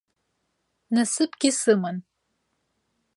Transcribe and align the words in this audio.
Насыԥгьы 0.93 1.49
сыман! 1.59 1.97